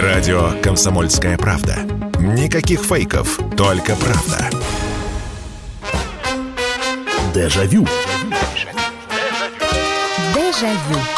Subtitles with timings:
[0.00, 1.76] Радио «Комсомольская правда».
[2.18, 4.48] Никаких фейков, только правда.
[7.34, 7.86] Дежавю.
[10.34, 11.11] Дежавю.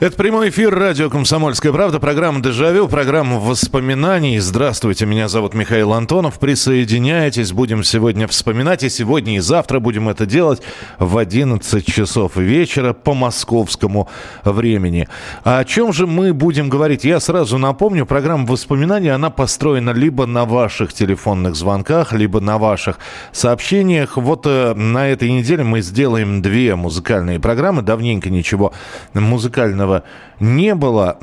[0.00, 4.38] Это прямой эфир радио «Комсомольская правда», программа «Дежавю», программа воспоминаний.
[4.38, 6.38] Здравствуйте, меня зовут Михаил Антонов.
[6.38, 10.62] Присоединяйтесь, будем сегодня вспоминать, и сегодня, и завтра будем это делать
[11.00, 14.08] в 11 часов вечера по московскому
[14.44, 15.08] времени.
[15.42, 17.02] А о чем же мы будем говорить?
[17.02, 23.00] Я сразу напомню, программа воспоминаний, она построена либо на ваших телефонных звонках, либо на ваших
[23.32, 24.16] сообщениях.
[24.16, 27.82] Вот э, на этой неделе мы сделаем две музыкальные программы.
[27.82, 28.72] Давненько ничего
[29.12, 30.04] музыкального этого
[30.40, 31.18] не было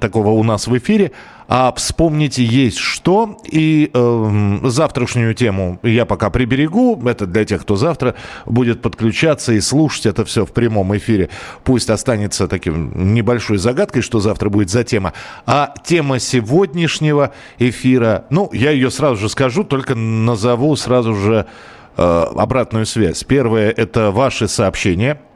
[0.00, 1.12] такого у нас в эфире.
[1.46, 3.36] А вспомните есть что.
[3.44, 6.98] И э, завтрашнюю тему я пока приберегу.
[7.06, 8.14] Это для тех, кто завтра
[8.46, 11.28] будет подключаться и слушать это все в прямом эфире.
[11.62, 15.12] Пусть останется таким небольшой загадкой, что завтра будет за тема.
[15.44, 21.44] А тема сегодняшнего эфира, ну, я ее сразу же скажу, только назову сразу же
[21.98, 23.22] э, обратную связь.
[23.22, 25.20] Первое– это ваши сообщения–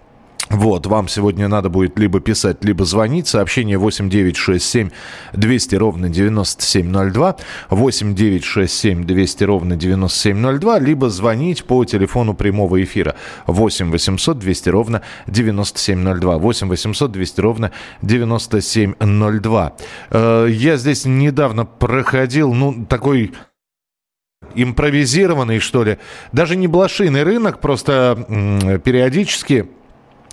[0.50, 3.28] вот, вам сегодня надо будет либо писать, либо звонить.
[3.28, 4.90] Сообщение 8967
[5.34, 7.36] 200 ровно 9702.
[7.68, 10.78] 8967 200 ровно 9702.
[10.78, 13.14] Либо звонить по телефону прямого эфира.
[13.46, 16.38] 8 800 200 ровно 9702.
[16.38, 19.76] 8 800 200 ровно 9702.
[20.10, 23.32] Э, я здесь недавно проходил, ну, такой
[24.54, 25.98] импровизированный, что ли.
[26.32, 29.68] Даже не блошиный рынок, просто периодически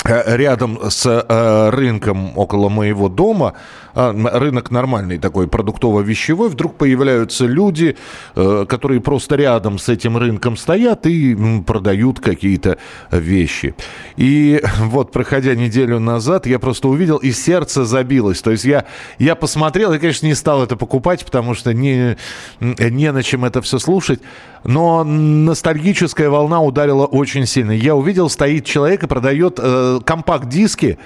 [0.05, 3.53] рядом с э, рынком около моего дома,
[3.95, 7.97] э, рынок нормальный такой, продуктово-вещевой, вдруг появляются люди,
[8.35, 12.77] э, которые просто рядом с этим рынком стоят и продают какие-то
[13.11, 13.73] вещи.
[14.15, 18.41] И вот, проходя неделю назад, я просто увидел, и сердце забилось.
[18.41, 18.85] То есть я,
[19.17, 22.17] я посмотрел, и, конечно, не стал это покупать, потому что не,
[22.59, 24.21] не на чем это все слушать.
[24.65, 27.71] Но ностальгическая волна ударила очень сильно.
[27.71, 30.97] Я увидел, стоит человек и продает э, компакт-диски.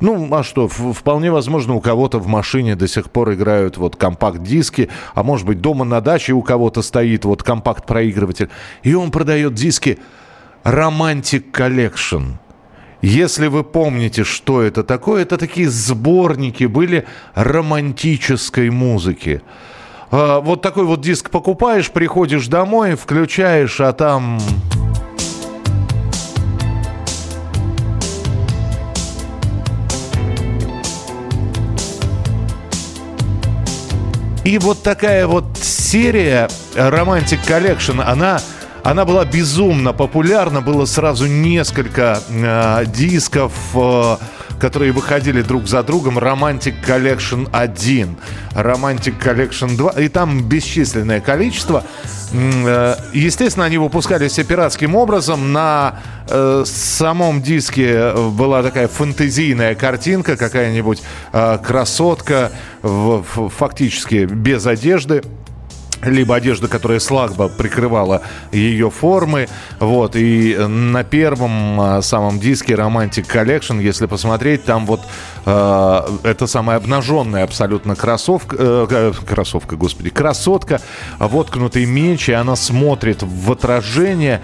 [0.00, 4.90] Ну, а что, вполне возможно, у кого-то в машине до сих пор играют вот компакт-диски,
[5.14, 8.50] а может быть, дома на даче у кого-то стоит вот компакт-проигрыватель.
[8.82, 9.98] И он продает диски
[10.64, 12.34] Romantic Collection.
[13.00, 19.40] Если вы помните, что это такое, это такие сборники были романтической музыки.
[20.18, 24.40] А, вот такой вот диск покупаешь, приходишь домой, включаешь, а там...
[34.44, 38.40] И вот такая вот серия Romantic Collection, она,
[38.84, 40.62] она была безумно популярна.
[40.62, 44.16] Было сразу несколько э, дисков, э,
[44.58, 46.18] которые выходили друг за другом.
[46.18, 48.16] Romantic Collection 1,
[48.54, 49.92] Romantic Collection 2.
[50.00, 51.84] И там бесчисленное количество.
[52.32, 55.52] Э, естественно, они выпускались пиратским образом.
[55.52, 61.02] На э, самом диске была такая фантазийная картинка, какая-нибудь
[61.32, 62.52] э, красотка,
[62.82, 65.22] фактически без одежды
[66.02, 69.48] либо одежда, которая слабо прикрывала ее формы.
[69.78, 70.16] Вот.
[70.16, 75.00] И на первом а, самом диске Romantic Collection, если посмотреть, там вот
[75.44, 80.80] э, это самая обнаженная абсолютно кроссовка, э, кроссовка, господи, красотка,
[81.18, 84.42] воткнутый меч, и она смотрит в отражение.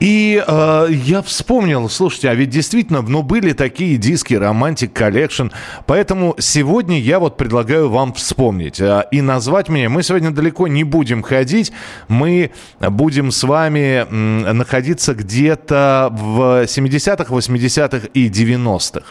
[0.00, 5.52] И э, я вспомнил, слушайте, а ведь действительно, ну, были такие диски Romantic Collection,
[5.86, 9.88] поэтому сегодня я вот предлагаю вам вспомнить э, и назвать меня.
[9.88, 11.72] Мы сегодня далеко не будем ходить,
[12.08, 19.06] мы будем с вами э, находиться где-то в 70-х, 80-х и 90-х.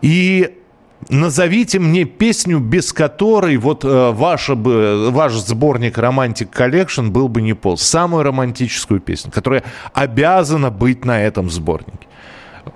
[0.00, 0.61] И
[1.08, 7.42] Назовите мне песню, без которой вот э, ваша бы, ваш сборник Romantic Collection был бы
[7.42, 7.76] не пол.
[7.76, 12.06] Самую романтическую песню, которая обязана быть на этом сборнике.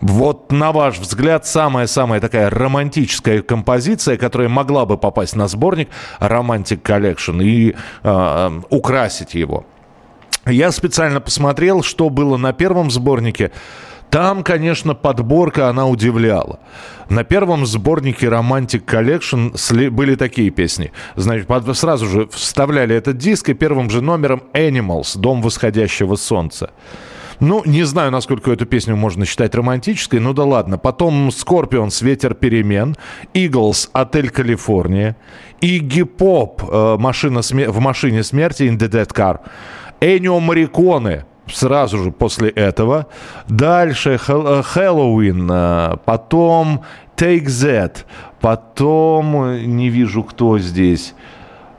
[0.00, 5.88] Вот на ваш взгляд самая-самая такая романтическая композиция, которая могла бы попасть на сборник
[6.20, 9.64] Romantic Collection и э, украсить его.
[10.46, 13.50] Я специально посмотрел, что было на первом сборнике.
[14.16, 16.58] Там, конечно, подборка, она удивляла.
[17.10, 20.90] На первом сборнике Romantic Collection были такие песни.
[21.16, 26.70] Значит, сразу же вставляли этот диск, и первым же номером Animals, Дом восходящего солнца.
[27.40, 30.78] Ну, не знаю, насколько эту песню можно считать романтической, ну да ладно.
[30.78, 32.96] Потом Scorpions «Ветер перемен»,
[33.34, 35.18] Eagles «Отель Калифорния»,
[35.60, 36.62] Игги Поп
[36.98, 37.68] «Машина сме...
[37.68, 39.40] «В машине смерти» «In the Dead Car»,
[40.00, 43.06] Энио Мариконе сразу же после этого.
[43.48, 46.82] Дальше э, Хэллоуин, э, потом
[47.16, 48.04] Take That.
[48.40, 51.14] Потом не вижу, кто здесь.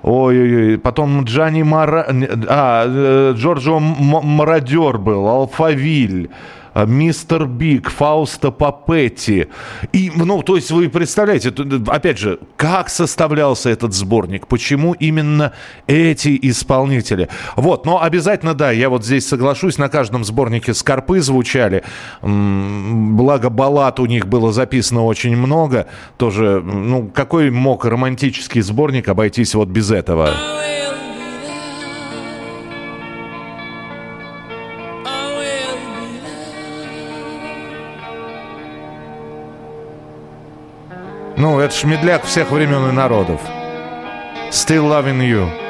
[0.04, 2.06] Ой-ой-ой, потом Джани Мара...
[2.48, 6.30] А, э, Джорджо Мародер был, Алфавиль.
[6.78, 9.48] А, мистер Биг, Фауста Папетти.
[9.94, 11.52] И, ну, то есть вы представляете,
[11.88, 15.54] опять же, как составлялся этот сборник, почему именно
[15.88, 17.30] эти исполнители.
[17.56, 21.84] Вот, но обязательно, да, я вот здесь соглашусь, на каждом сборнике скорпы звучали,
[22.22, 25.88] благо баллад у них было записано очень много,
[26.18, 30.30] тоже, ну, какой мог романтический сборник обойтись вот без этого?
[41.40, 43.40] Ну, это ж медляк всех времен и народов.
[44.50, 45.67] Still loving you.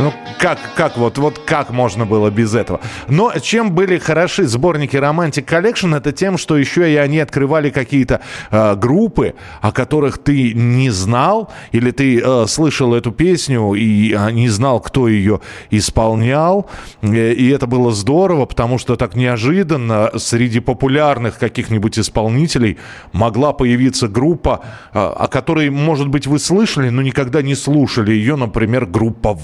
[0.00, 2.80] Ну, как, как вот, вот как можно было без этого?
[3.08, 8.20] Но чем были хороши сборники Romantic Collection, это тем, что еще и они открывали какие-то
[8.52, 14.30] э, группы, о которых ты не знал, или ты э, слышал эту песню и э,
[14.30, 15.40] не знал, кто ее
[15.70, 16.70] исполнял.
[17.02, 22.78] Э, и это было здорово, потому что так неожиданно среди популярных каких-нибудь исполнителей
[23.12, 24.60] могла появиться группа,
[24.92, 29.34] э, о которой, может быть, вы слышали, но никогда не слушали ее, например, группа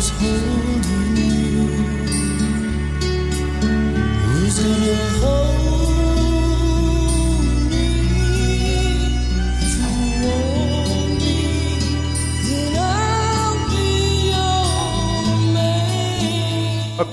[0.00, 0.39] Wasp.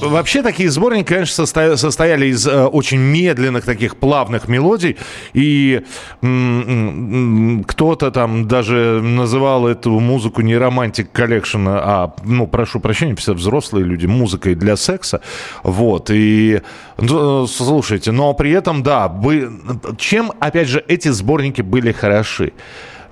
[0.02, 4.98] Вообще такие сборники, конечно, состояли из э, очень медленных таких плавных мелодий.
[5.34, 5.84] И
[6.20, 13.86] кто-то там даже называл эту музыку не Romantic Collection, а, ну, прошу прощения, все взрослые
[13.86, 15.22] люди, музыкой для секса.
[15.64, 16.10] Вот.
[16.12, 16.62] И
[16.98, 19.50] ну, слушайте, но при этом, да, вы,
[19.98, 22.54] чем, опять же, эти сборники были хороши?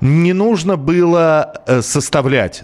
[0.01, 2.63] не нужно было э, составлять,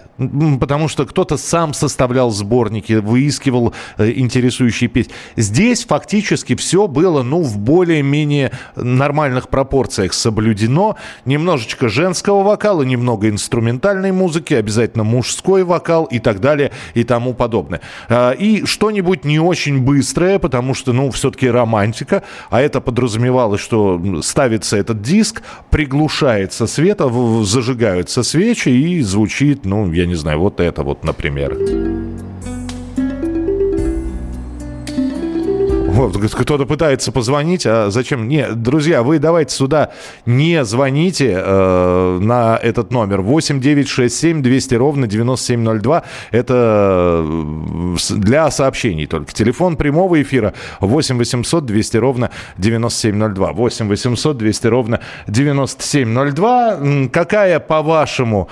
[0.58, 5.12] потому что кто-то сам составлял сборники, выискивал э, интересующие песни.
[5.36, 10.96] Здесь фактически все было, ну, в более-менее нормальных пропорциях соблюдено.
[11.24, 17.80] Немножечко женского вокала, немного инструментальной музыки, обязательно мужской вокал и так далее и тому подобное.
[18.08, 24.00] А, и что-нибудь не очень быстрое, потому что, ну, все-таки романтика, а это подразумевалось, что
[24.22, 30.60] ставится этот диск, приглушается свет, а зажигаются свечи и звучит, ну, я не знаю, вот
[30.60, 31.56] это вот, например.
[35.92, 38.26] Вот, кто-то пытается позвонить, а зачем?
[38.26, 39.92] Не, друзья, вы давайте сюда
[40.24, 46.02] не звоните э, на этот номер 8 9 6 7 200 ровно 9702.
[46.30, 49.34] Это э, для сообщений только.
[49.34, 53.52] Телефон прямого эфира 8 800 200 ровно 9702.
[53.52, 57.08] 8 800 200 ровно 9702.
[57.12, 58.48] Какая, по-вашему,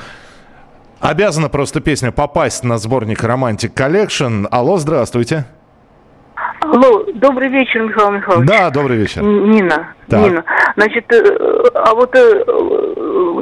[1.01, 4.47] обязана просто песня попасть на сборник Romantic Collection?
[4.51, 5.45] Алло, здравствуйте.
[6.61, 8.49] Алло, добрый вечер, Михаил Михайлович.
[8.49, 9.23] Да, добрый вечер.
[9.23, 9.95] Нина.
[10.09, 10.21] Так.
[10.21, 10.45] Нина.
[10.77, 12.45] Значит, э, а вот э,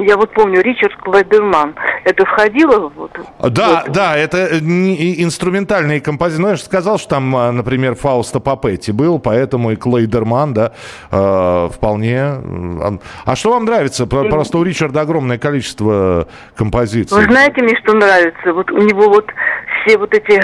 [0.01, 2.91] я вот помню, Ричард Клайдерман, это входило?
[2.95, 3.93] Вот, да, вот.
[3.93, 6.41] да, это инструментальные композиции.
[6.41, 10.73] Ну, я же сказал, что там, а, например, Фауста Папетти был, поэтому и Клейдерман, да,
[11.11, 12.99] э, вполне.
[13.25, 14.05] А что вам нравится?
[14.07, 17.17] Просто у Ричарда огромное количество композиций.
[17.17, 18.53] Вы знаете, мне что нравится?
[18.53, 19.31] Вот у него вот
[19.81, 20.41] все вот эти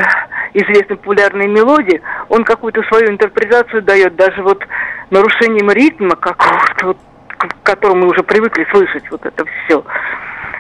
[0.54, 4.64] известные популярные мелодии, он какую-то свою интерпретацию дает, даже вот
[5.10, 6.98] нарушением ритма какого-то, вот,
[7.38, 9.84] к которому мы уже привыкли слышать вот это все.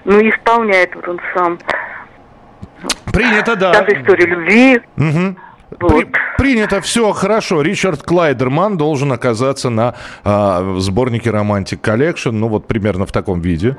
[0.06, 1.60] Ну, исполняет вот он сам.
[3.12, 3.74] Принято, да.
[3.74, 4.82] Даже история любви.
[4.98, 5.36] Угу.
[5.80, 5.90] Вот.
[5.90, 7.62] При, принято, все хорошо.
[7.62, 13.76] Ричард Клайдерман должен оказаться на а, сборнике Romantic Collection, ну вот примерно в таком виде.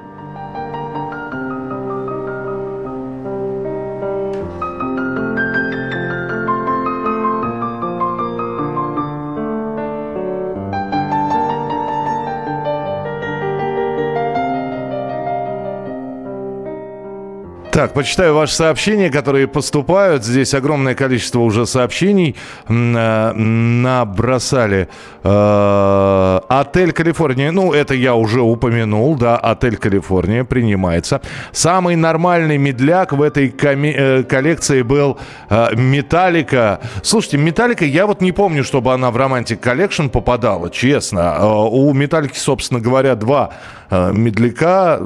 [17.86, 20.22] Так, почитаю ваши сообщения, которые поступают.
[20.22, 22.36] Здесь огромное количество уже сообщений
[22.68, 24.88] э, набросали.
[25.24, 27.52] Э, отель Калифорния.
[27.52, 29.38] Ну, это я уже упомянул, да.
[29.38, 31.22] Отель Калифорния принимается.
[31.52, 36.80] Самый нормальный медляк в этой э, коллекции был Металлика.
[37.02, 41.66] Слушайте, Металлика, я вот не помню, чтобы она в Romantic Collection попадала, честно.
[41.66, 43.52] У Металлики, собственно говоря, два
[43.90, 44.98] медляка.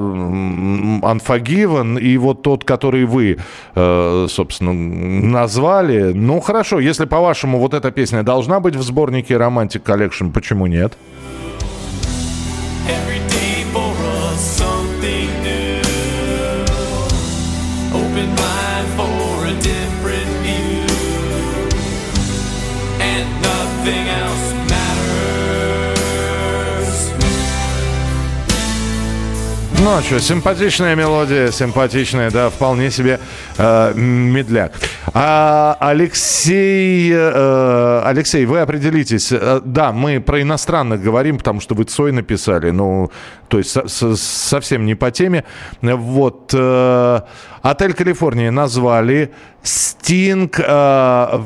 [1.01, 3.37] Unforgiven и вот тот, которые вы,
[3.75, 6.13] э, собственно, назвали.
[6.13, 10.93] Ну, хорошо, если, по-вашему, вот эта песня должна быть в сборнике Romantic Collection, почему нет?
[12.87, 13.30] Ну,
[29.87, 33.19] а что, симпатичная мелодия, симпатичная, да, вполне себе
[33.57, 34.73] э, медляк.
[35.13, 39.31] А, Алексей, э, Алексей, вы определитесь.
[39.31, 43.11] Э, да, мы про иностранных говорим, потому что вы Цой написали, ну,
[43.47, 45.45] то есть со, со, совсем не по теме.
[45.81, 47.21] Вот, э,
[47.61, 49.31] Отель Калифорния назвали,
[49.63, 51.39] Стинг, э,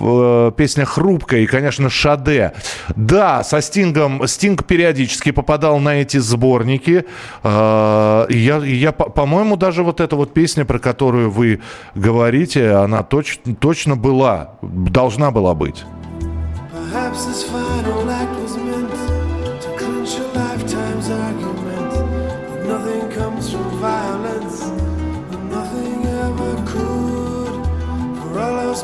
[0.00, 2.52] э, песня «Хрупкая» и, конечно, «Шаде».
[2.96, 7.04] Да, со Стингом, Стинг периодически попадал на эти сборники.
[7.42, 11.60] Э, я, я по-моему, даже вот эта вот песня, про которую вы
[11.94, 15.84] говорите, она точ, точно была, должна была быть.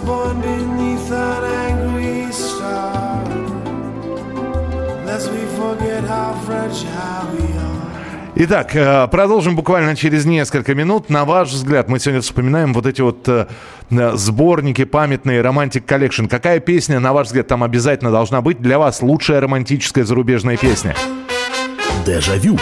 [0.05, 3.25] born beneath an angry star.
[5.07, 7.75] Lest we forget how fragile we are.
[8.37, 11.09] Итак, э, продолжим буквально через несколько минут.
[11.09, 13.47] На ваш взгляд, мы сегодня вспоминаем вот эти вот э,
[13.91, 16.29] э, сборники памятные Romantic Collection.
[16.29, 20.97] Какая песня, на ваш взгляд, там обязательно должна быть для вас лучшая романтическая зарубежная песня?
[22.05, 22.59] Дежавю.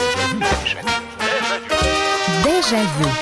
[2.45, 3.22] Дежавю.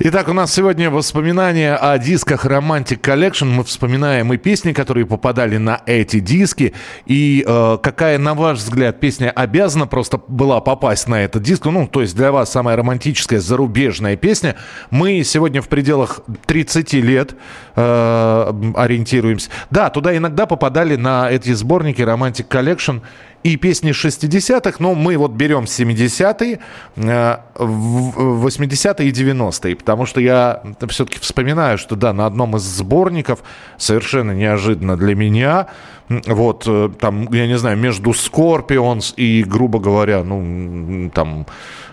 [0.00, 3.46] Итак, у нас сегодня воспоминания о дисках Romantic Collection.
[3.46, 6.72] Мы вспоминаем и песни, которые попадали на эти диски.
[7.06, 11.64] И э, какая, на ваш взгляд, песня обязана просто была попасть на этот диск?
[11.64, 14.54] Ну, то есть для вас самая романтическая зарубежная песня.
[14.90, 17.34] Мы сегодня в пределах 30 лет
[17.74, 19.50] э, ориентируемся.
[19.72, 23.00] Да, туда иногда попадали на эти сборники Romantic Collection
[23.42, 26.60] и песни 60-х, но мы вот берем 70-е,
[26.96, 33.42] 80-е и 90-е, потому что я все-таки вспоминаю, что да, на одном из сборников
[33.76, 35.66] совершенно неожиданно для меня,
[36.08, 41.46] вот э, там, я не знаю, между Scorpions и, грубо говоря, ну, там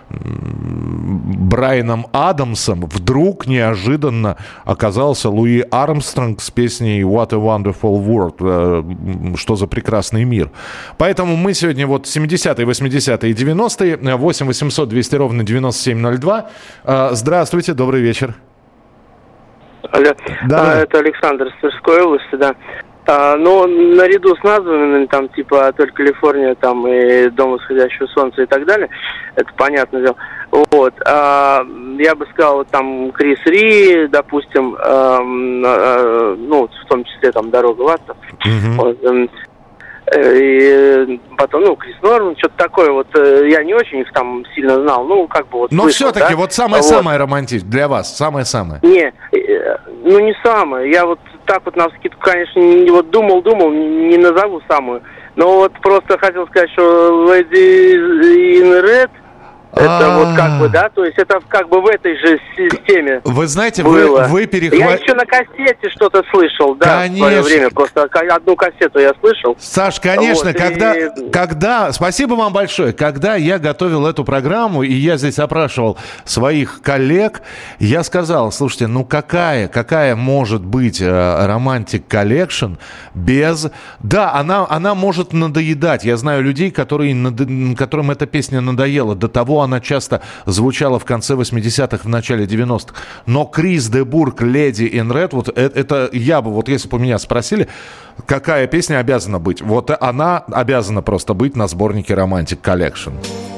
[0.08, 8.36] Брайаном Адамсом вдруг неожиданно оказался Луи Армстронг с песней «What a Wonderful World»,
[9.32, 10.50] э, «Что за прекрасный мир».
[10.98, 16.50] Поэтому мы сегодня вот 70-е, 80-е и 90-е, 8 800 200 ровно 9702.
[16.84, 18.34] Э, здравствуйте, добрый вечер.
[19.90, 20.12] Алло,
[20.48, 20.72] да.
[20.72, 22.54] а, это Александр с Тверской области, да.
[23.08, 28.46] А, но наряду с названными, там, типа «Отель Калифорния», там, и «Дом восходящего солнца» и
[28.46, 28.88] так далее,
[29.36, 30.16] это понятно дело.
[30.50, 30.94] Вот.
[31.06, 31.64] А,
[31.98, 37.82] я бы сказал, там, Крис Ри, допустим, а, а, ну, в том числе, там, «Дорога
[37.82, 38.02] в ад»,
[38.44, 38.74] mm-hmm.
[38.76, 39.30] вот, эм,
[40.06, 44.44] э, и потом, ну, Крис Норм, что-то такое, вот, э, я не очень их там
[44.56, 45.70] сильно знал, ну, как бы вот...
[45.70, 46.36] Но все-таки, да?
[46.36, 47.24] вот самое-самое вот.
[47.24, 48.80] романтичное для вас, самое-самое.
[48.82, 53.70] Не, э, ну, не самое, я вот так вот на скидку, конечно, не, вот думал-думал,
[53.70, 55.02] не, не назову самую.
[55.36, 57.94] Но вот просто хотел сказать, что Lady
[58.60, 59.10] in Red–
[59.76, 60.24] это А-а-а.
[60.24, 63.20] вот как бы, да, то есть это как бы в этой же системе.
[63.24, 64.22] Вы знаете, было.
[64.22, 64.88] вы, вы перехватили...
[64.88, 67.26] Я еще на кассете что-то слышал, да, конечно.
[67.26, 69.54] в свое время, просто одну кассету я слышал.
[69.58, 71.30] Саш, конечно, вот, когда, и...
[71.30, 77.42] когда, спасибо вам большое, когда я готовил эту программу, и я здесь опрашивал своих коллег,
[77.78, 82.74] я сказал, слушайте, ну какая, какая может быть романтик э, collection
[83.14, 83.66] без...
[84.00, 87.14] Да, она, она может надоедать, я знаю людей, которые,
[87.76, 92.94] которым эта песня надоела до того, она часто звучала в конце 80-х, в начале 90-х.
[93.26, 97.18] Но Крис Дебург, Леди in Red, вот это, это я бы, вот если бы меня
[97.18, 97.68] спросили,
[98.26, 103.55] какая песня обязана быть, вот она обязана просто быть на сборнике Romantic Collection.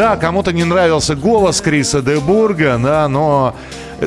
[0.00, 3.54] Да, кому-то не нравился голос Криса Дебурга, да, но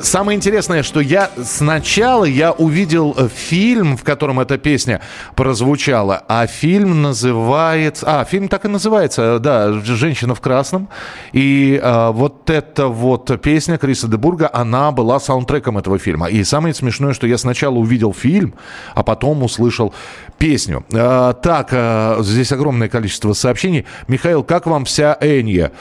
[0.01, 5.01] Самое интересное, что я сначала я увидел фильм, в котором эта песня
[5.35, 8.05] прозвучала, а фильм называется...
[8.07, 10.89] А, фильм так и называется, да, «Женщина в красном».
[11.31, 16.27] И а, вот эта вот песня Криса Дебурга, она была саундтреком этого фильма.
[16.27, 18.55] И самое смешное, что я сначала увидел фильм,
[18.95, 19.93] а потом услышал
[20.39, 20.83] песню.
[20.91, 23.85] А, так, а, здесь огромное количество сообщений.
[24.07, 25.71] Михаил, как вам вся Энья?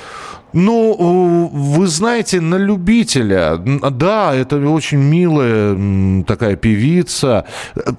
[0.53, 3.57] Ну, вы знаете, на любителя.
[3.57, 7.45] Да, это очень милая такая певица.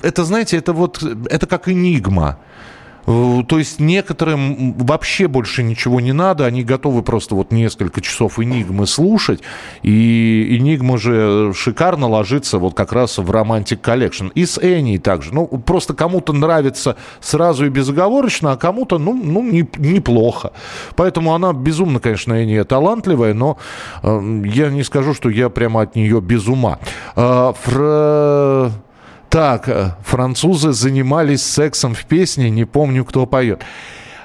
[0.02, 2.38] Это, знаете, это вот, это как энигма.
[3.06, 8.40] Э, то есть некоторым вообще больше ничего не надо, они готовы просто вот несколько часов
[8.40, 9.42] Энигмы слушать,
[9.82, 14.32] и Энигма же шикарно ложится вот как раз в Romantic Collection.
[14.36, 15.34] И с Энни также.
[15.34, 20.52] Ну, просто кому-то нравится сразу и безоговорочно, а кому-то, ну, ну не, неплохо.
[20.96, 23.58] Поэтому она безумно, конечно, Энни талантливая, но
[24.02, 26.80] э, я не скажу, что я прямо от нее без ума.
[27.16, 28.72] Э, фр...
[29.34, 33.64] Так, э, французы занимались сексом в песне, не помню, кто поет.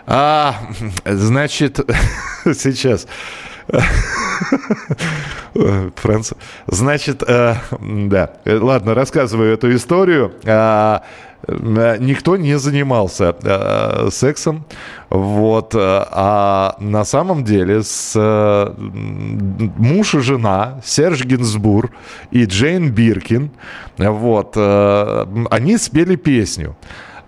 [0.07, 0.55] А,
[1.07, 1.81] значит,
[2.45, 3.07] сейчас.
[5.97, 6.33] Франц...
[6.67, 10.33] Значит, э, да, ладно, рассказываю эту историю.
[10.47, 11.03] А,
[11.47, 14.65] Э, никто не занимался э, сексом.
[15.11, 15.75] Вот.
[15.75, 21.91] Э, а на самом деле с э, муж и жена Серж Гинзбур
[22.31, 23.51] и Джейн Биркин,
[23.97, 26.77] вот, э, они спели песню.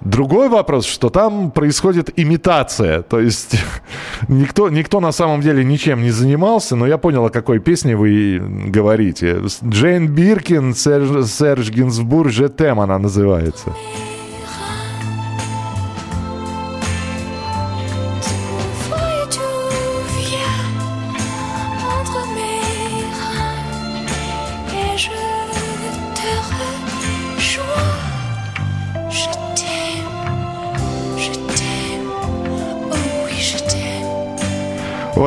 [0.00, 3.02] Другой вопрос, что там происходит имитация.
[3.02, 3.56] То есть
[4.28, 8.40] никто, никто на самом деле ничем не занимался, но я понял, о какой песне вы
[8.40, 9.42] говорите.
[9.64, 13.74] Джейн Биркин, Серж, Серж Гинзбур, «Жетем» она называется.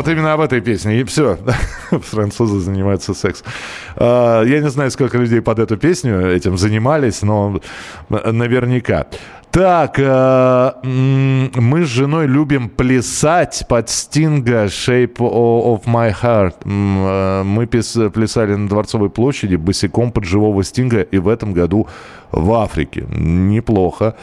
[0.04, 1.00] Вот именно об этой песне.
[1.00, 1.38] И все.
[1.92, 3.48] Французы занимаются сексом.
[3.96, 7.62] А, я не знаю, сколько людей под эту песню этим занимались, но
[8.10, 9.06] наверняка.
[9.50, 16.56] Так, э, мы с женой любим плясать под Стинга Shape of My Heart.
[16.66, 21.88] Э, мы плясали на Дворцовой площади босиком под живого Стинга и в этом году
[22.34, 23.06] в Африке.
[23.10, 24.16] Неплохо.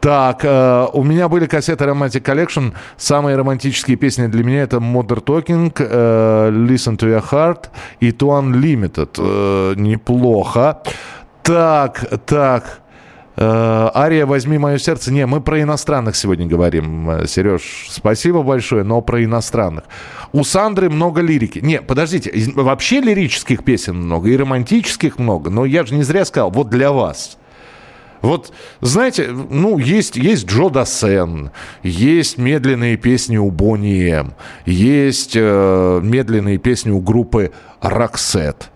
[0.00, 2.72] Так, э, у меня были кассеты Romantic Collection.
[2.96, 7.66] Самые романтические песни для меня это Modern Talking, Listen to Your Heart
[8.00, 9.74] и To Unlimited.
[9.76, 10.82] Неплохо.
[11.42, 12.84] Так, так.
[13.36, 15.12] Э, Ария «Возьми мое сердце».
[15.12, 17.86] Не, мы про иностранных сегодня говорим, э, Сереж.
[17.90, 19.84] Спасибо большое, но про иностранных.
[20.32, 21.58] У Сандры много лирики.
[21.58, 25.50] Не, подождите, вообще лирических песен много, и романтических много.
[25.50, 27.38] Но я же не зря сказал, вот для вас.
[28.24, 31.50] Вот, знаете, ну, есть, есть Джо Дассен,
[31.82, 34.32] есть медленные песни у Бонни М,
[34.64, 38.70] есть э, медленные песни у группы «Роксет»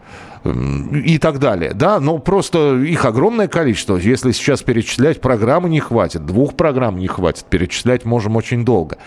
[0.44, 1.72] и так далее.
[1.72, 3.96] Да, но просто их огромное количество.
[3.96, 8.98] Если сейчас перечислять, программы не хватит, двух программ не хватит, перечислять можем очень долго.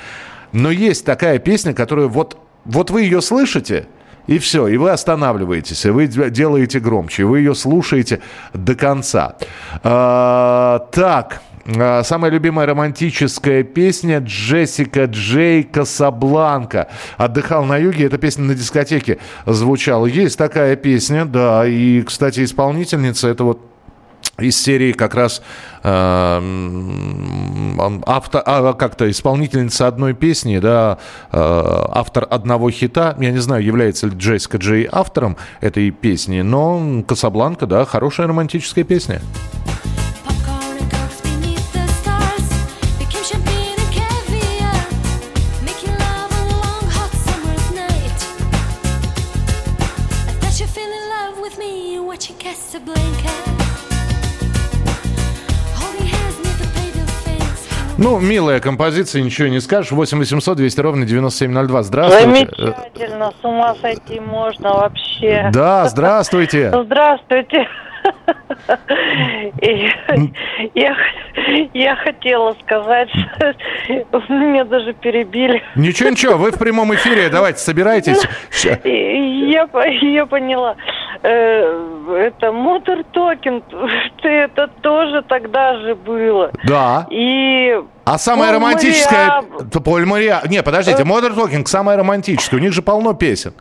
[0.53, 3.85] Но есть такая песня, которая вот, вот вы ее слышите,
[4.31, 8.21] и все, и вы останавливаетесь, и вы делаете громче, и вы ее слушаете
[8.53, 9.35] до конца.
[9.83, 11.41] А, так.
[11.65, 16.87] А, самая любимая романтическая песня Джессика Джей Касабланка.
[17.17, 18.05] Отдыхал на юге.
[18.05, 20.05] Эта песня на дискотеке звучала.
[20.05, 21.67] Есть такая песня, да.
[21.67, 23.70] И, кстати, исполнительница это вот
[24.39, 25.41] из серии как раз
[25.83, 26.41] э,
[28.05, 30.97] автор, а, как-то исполнительница одной песни, да,
[31.31, 33.15] э, автор одного хита.
[33.19, 38.83] Я не знаю, является ли Джессика Джей автором этой песни, но Касабланка, да, хорошая романтическая
[38.83, 39.21] песня.
[58.01, 59.91] Ну, милая композиция, ничего не скажешь.
[59.91, 61.83] 8 800 200 ровно 9702.
[61.83, 62.49] Здравствуйте.
[62.57, 65.49] Замечательно, с ума сойти можно вообще.
[65.53, 66.71] Да, здравствуйте.
[66.83, 67.67] Здравствуйте.
[70.73, 70.95] Я,
[71.73, 73.09] я хотела сказать,
[74.29, 75.61] меня даже перебили.
[75.75, 78.17] Ничего, ничего, вы в прямом эфире, давайте, собирайтесь.
[78.63, 79.67] Я,
[80.01, 80.75] я поняла.
[81.23, 83.63] Э, это Мотор Токен,
[84.23, 86.51] это тоже тогда же было.
[86.63, 87.07] Да.
[87.09, 89.43] И а самая романтическая...
[89.83, 90.41] Поль Мариа...
[90.49, 92.59] Не, подождите, Modern Talking самая романтическая.
[92.59, 93.53] У них же полно песен.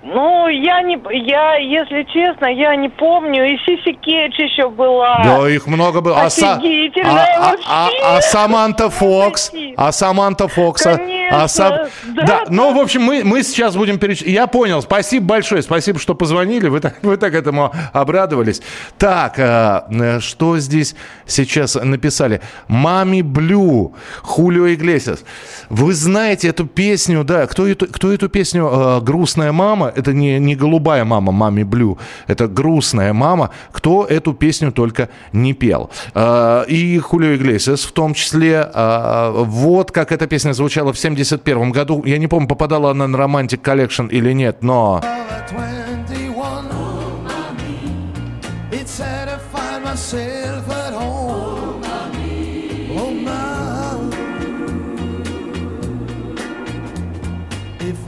[0.00, 3.44] Ну, я не, я, если честно, я не помню.
[3.52, 5.20] И Сиси Кетч еще была.
[5.24, 6.22] Да, их много было.
[6.22, 6.60] А, Са-
[7.04, 9.50] а- а- а- а Саманта Фокс?
[9.76, 10.86] А Саманта Фокс?
[10.86, 12.44] а- Конечно, а Сам- да, Да, да.
[12.48, 14.30] ну, в общем, мы, мы сейчас будем перечислять.
[14.32, 14.80] Я понял.
[14.82, 15.62] Спасибо большое.
[15.62, 16.68] Спасибо, что позвонили.
[16.68, 18.62] Вы так, вы так этому обрадовались.
[18.98, 20.94] Так, а, э, что здесь
[21.26, 22.40] сейчас написали?
[22.68, 25.24] Мами Блю, Хулио Иглесиас.
[25.70, 27.48] Вы знаете эту песню, да?
[27.48, 29.87] Кто эту, кто эту песню э, «Грустная мама»?
[29.94, 31.98] Это не, не голубая мама, Мами Блю.
[32.26, 33.50] Это грустная мама.
[33.72, 35.90] Кто эту песню только не пел.
[36.14, 38.68] Э, и Хулио Иглесиас в том числе.
[38.72, 42.02] Э, вот как эта песня звучала в 71 году.
[42.04, 45.00] Я не помню, попадала она на Romantic Collection или нет, но...
[45.02, 45.48] At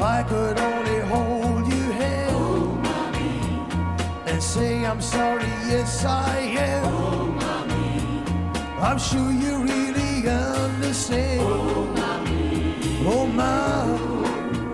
[0.01, 0.70] 21,
[4.91, 7.39] I'm sorry, yes I am.
[8.83, 11.43] I'm sure you really understand.
[13.07, 13.51] Oh, my.
[13.53, 14.00] А, oh,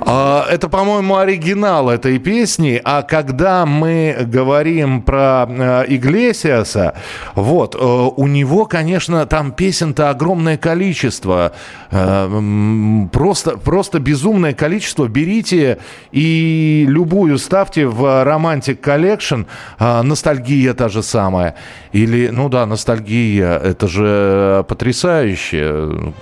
[0.06, 2.80] Это, по-моему, оригинал этой песни.
[2.84, 6.94] А когда мы говорим про э, Иглесиаса,
[7.34, 11.52] вот, э, у него, конечно, там песен-то огромное количество.
[11.90, 15.08] Э, Просто, просто безумное количество.
[15.08, 15.78] Берите
[16.12, 19.46] и любую ставьте в Romantic Collection.
[19.78, 21.54] А, Ностальгия та же самая.
[21.92, 23.58] Или, ну да, ностальгия.
[23.58, 26.12] Это же потрясающе.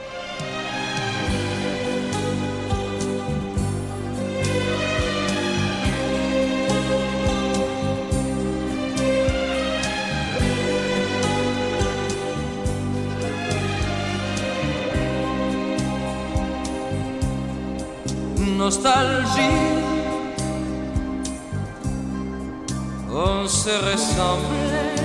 [23.17, 25.05] On se ressemblait.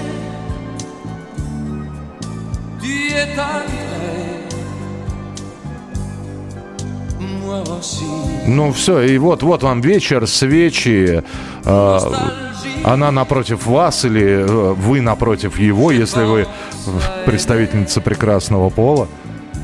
[2.82, 3.38] Tu es
[7.80, 8.06] aussi.
[8.48, 11.24] Ну все, и вот, вот вам вечер, свечи.
[11.66, 12.00] э,
[12.84, 16.48] она напротив вас или э, вы напротив его, если вы
[17.26, 19.08] представительница прекрасного пола.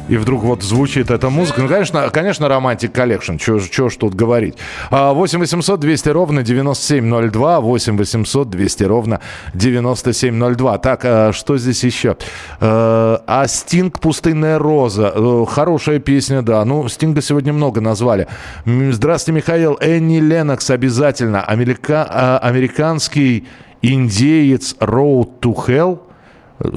[0.08, 1.62] И вдруг вот звучит эта музыка.
[1.62, 3.38] Ну, конечно, конечно, Romantic Collection.
[3.38, 4.56] Чего ж тут говорить.
[4.92, 7.60] А, 8 800 200 ровно 9702.
[7.62, 9.22] 8 800 200 ровно
[9.54, 10.78] 9702.
[10.78, 12.18] Так, а что здесь еще?
[12.60, 15.12] Э, А Стинг «Пустынная роза».
[15.16, 16.64] Э, Хорошая песня, да.
[16.66, 18.28] Ну, Стинга сегодня много назвали.
[18.66, 19.78] Здравствуйте, Михаил.
[19.82, 21.44] Энни Ленокс обязательно.
[21.44, 22.08] Америка...
[22.10, 23.48] а, Американский
[23.82, 26.00] индеец «Road to Hell».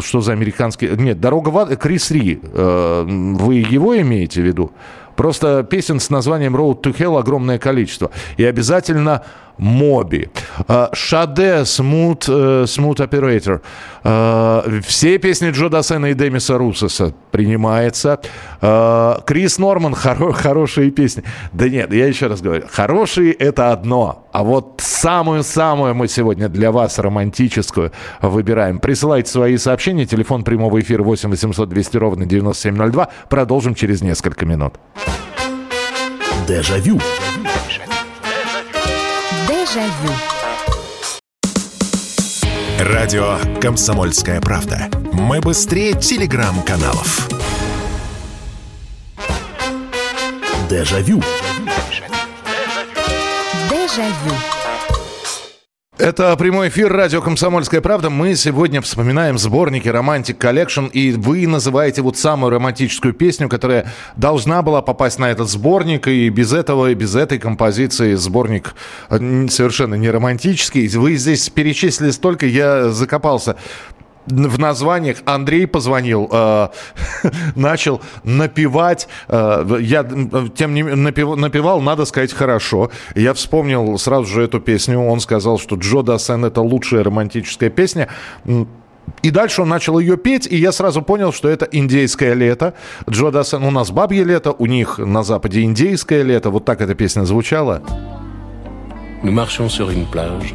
[0.00, 0.88] Что за американский...
[0.88, 2.40] Нет, «Дорога в ад» Крис Ри.
[2.42, 4.72] Э, Вы его имеете в виду?
[5.16, 8.10] Просто песен с названием «Road to Hell» огромное количество.
[8.36, 9.24] И обязательно
[9.58, 10.28] «Моби».
[10.68, 13.60] Э, «Шаде», «Smooth, э, Smooth Operator».
[14.04, 18.20] Э, Все песни Джо Дассена и Демиса Руссоса принимается.
[18.60, 21.22] Э, Крис Норман хоро- хорошие песни.
[21.52, 26.70] Да нет, я еще раз говорю, хорошие это одно, а вот самую-самую мы сегодня для
[26.72, 27.92] вас романтическую
[28.22, 28.78] выбираем.
[28.78, 33.08] Присылайте свои сообщения, телефон прямого эфира 8 800 200 ровно 9702.
[33.28, 34.74] Продолжим через несколько минут.
[36.46, 36.98] Дежавю.
[36.98, 37.37] Дежавю.
[42.78, 44.88] Радио «Комсомольская правда».
[45.12, 47.28] Мы быстрее телеграм-каналов.
[50.70, 51.22] Дежавю.
[53.68, 54.57] Дежавю.
[55.98, 58.08] Это прямой эфир радио «Комсомольская правда».
[58.08, 64.62] Мы сегодня вспоминаем сборники «Romantic Collection», и вы называете вот самую романтическую песню, которая должна
[64.62, 68.76] была попасть на этот сборник, и без этого, и без этой композиции сборник
[69.10, 70.86] э, совершенно не романтический.
[70.86, 73.56] Вы здесь перечислили столько, я закопался
[74.30, 76.68] в названиях Андрей позвонил, э,
[77.54, 79.08] начал напевать.
[79.28, 80.04] Э, я,
[80.54, 82.90] тем не напев- напевал, надо сказать, хорошо.
[83.14, 85.00] Я вспомнил сразу же эту песню.
[85.00, 88.08] Он сказал, что Джо Дассен это лучшая романтическая песня.
[89.22, 92.74] И дальше он начал ее петь, и я сразу понял, что это индейское лето.
[93.08, 96.50] Джо Дассен, у нас бабье лето, у них на Западе индейское лето.
[96.50, 97.82] Вот так эта песня звучала.
[99.24, 100.54] Nous marchions sur une plage,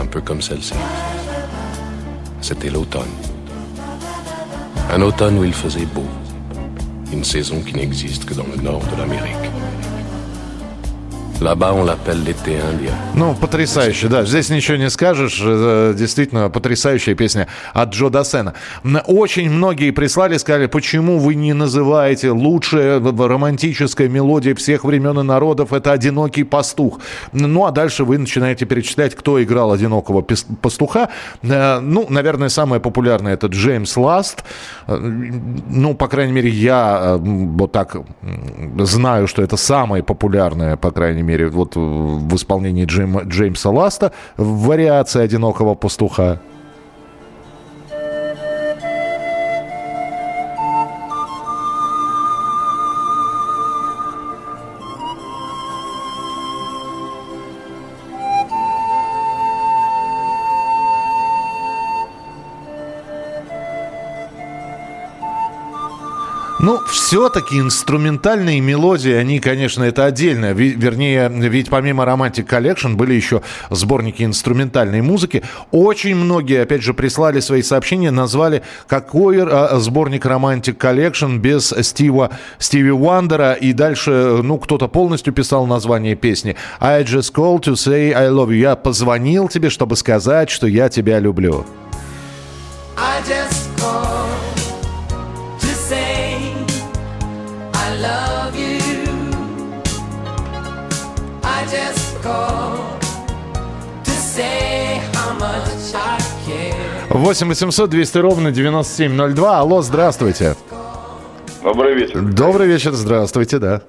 [0.00, 0.74] un peu comme celle-ci.
[2.46, 3.08] C'était l'automne.
[4.90, 6.04] Un automne où il faisait beau.
[7.10, 9.53] Une saison qui n'existe que dans le nord de l'Amérique.
[13.14, 14.24] Ну, потрясающе, да.
[14.24, 15.40] Здесь ничего не скажешь.
[15.44, 18.54] Э, Действительно, потрясающая песня от Джо Досена.
[19.06, 25.72] Очень многие прислали, сказали, почему вы не называете лучшая романтическая мелодия всех времен и народов
[25.72, 27.00] это «Одинокий пастух».
[27.32, 31.08] Ну, а дальше вы начинаете перечислять, кто играл «Одинокого пастуха».
[31.42, 34.44] Э, Ну, наверное, самое популярное это Джеймс Ласт.
[34.86, 37.96] Э, Ну, по крайней мере, я вот так
[38.78, 44.12] знаю, что это самое популярное, по крайней мере, вот э, в исполнении Джейма- Джеймса Ласта
[44.36, 46.40] вариация «Одинокого пастуха».
[66.64, 70.54] Ну, все-таки инструментальные мелодии, они, конечно, это отдельно.
[70.54, 75.42] Вернее, ведь помимо Romantic Collection были еще сборники инструментальной музыки.
[75.72, 82.30] Очень многие, опять же, прислали свои сообщения, назвали, какой а, сборник Romantic Collection без Стива,
[82.58, 83.52] Стиви Уандера.
[83.52, 86.56] И дальше, ну, кто-то полностью писал название песни.
[86.80, 88.54] I just called to say I love you.
[88.54, 91.66] Я позвонил тебе, чтобы сказать, что я тебя люблю.
[92.96, 93.43] I just
[107.10, 109.58] 8 800 200 ровно 9702.
[109.58, 110.54] Алло, здравствуйте.
[111.62, 112.20] Добрый вечер.
[112.22, 113.82] Добрый вечер, здравствуйте, да.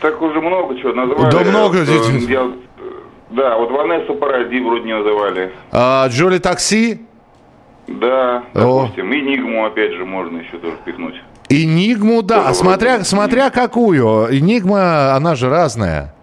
[0.00, 1.30] Так уже много чего называли.
[1.30, 1.84] Да много, Э,
[2.28, 2.50] я-
[3.30, 5.52] Да, вот Ванесса Паради вроде не называли.
[5.72, 7.00] А, Джоли Такси,
[7.86, 8.82] Да, О.
[8.84, 9.12] допустим.
[9.12, 11.14] Энигму, опять же, можно еще тоже впихнуть.
[11.50, 14.34] Энигму, да, Тоже смотря, смотря какую.
[14.34, 16.14] Энигма, она же разная.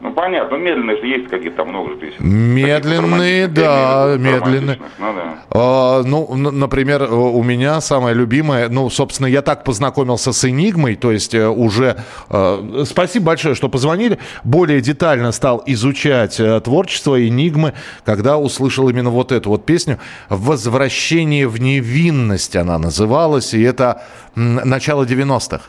[0.00, 2.16] Ну, понятно, медленные же есть какие-то там много же песен.
[2.20, 4.78] Медленные, да, медленные.
[4.98, 5.38] Ну да.
[5.50, 10.96] А, ну, например, э, у меня самая любимая, ну, собственно, я так познакомился с Энигмой,
[10.96, 11.96] то есть э, уже...
[12.28, 14.18] э, спасибо большое, что позвонили.
[14.44, 17.72] Более детально стал изучать э, творчество Энигмы,
[18.04, 19.98] когда услышал именно вот эту вот песню.
[20.28, 24.02] «Возвращение в невинность» она называлась, и это
[24.34, 25.62] начало 90-х.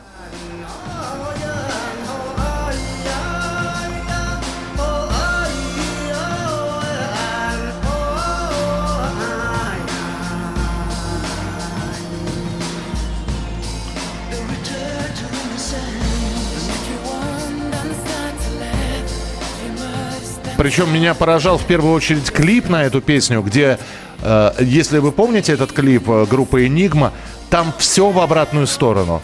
[20.58, 23.78] Причем меня поражал в первую очередь клип на эту песню, где,
[24.22, 27.12] э, если вы помните этот клип э, группы Enigma,
[27.48, 29.22] там все в обратную сторону.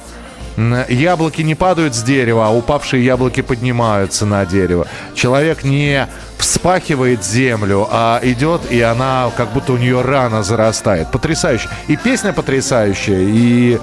[0.88, 4.87] Яблоки не падают с дерева, а упавшие яблоки поднимаются на дерево.
[5.16, 6.07] Человек не
[6.38, 11.11] вспахивает землю, а идет, и она как будто у нее рана зарастает.
[11.11, 11.68] Потрясающе.
[11.88, 13.81] И песня потрясающая, и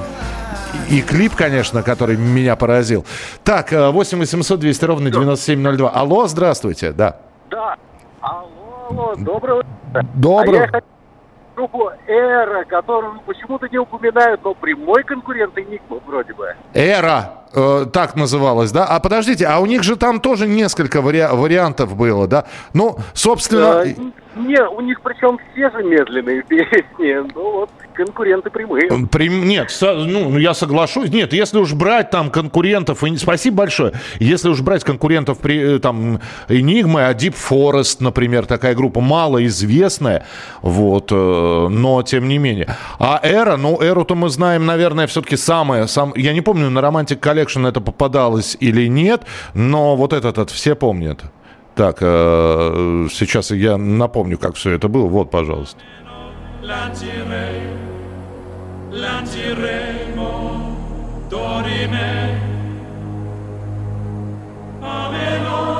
[0.90, 3.06] и клип, конечно, который меня поразил.
[3.44, 5.90] Так, э, 8 800 200 ровно 9702.
[5.90, 7.18] Алло, здравствуйте, да.
[7.52, 7.76] Да.
[8.22, 10.06] Алло, алло, доброго вечера.
[10.16, 10.58] Доброго.
[10.58, 10.86] А я хочу
[11.56, 16.56] группу Эра, которую почему-то не упоминают, но прямой конкурент Энигма вроде бы.
[16.74, 18.86] Эра, э, так называлась, да?
[18.86, 22.46] А подождите, а у них же там тоже несколько вари- вариантов было, да?
[22.74, 23.84] Ну, собственно...
[23.86, 23.94] Э,
[24.36, 27.32] Не, у них причем все же медленные песни.
[27.36, 28.90] Ну вот, конкуренты прямые.
[29.12, 31.10] При- Нет, со- ну, я соглашусь.
[31.12, 35.80] Нет, если уж брать там конкурентов, и- спасибо большое, если уж брать конкурентов, при, э,
[35.80, 40.26] там, Enigma, а Deep Forest, например, такая группа малоизвестная,
[40.62, 42.68] вот, э, но тем не менее.
[43.00, 47.20] А Эра, ну, Эру-то мы знаем, наверное, все-таки самое, сам, я не помню, на Romantic
[47.41, 49.23] Collection это попадалось или нет,
[49.54, 51.23] но вот этот, этот все помнят.
[51.75, 55.08] Так, э, сейчас я напомню, как все это было.
[55.08, 55.80] Вот, пожалуйста.
[64.84, 65.71] Ameno,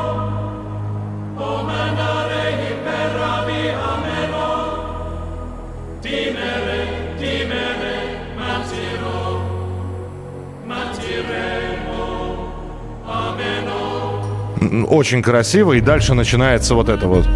[14.72, 17.28] Очень красиво, и дальше начинается вот это вот.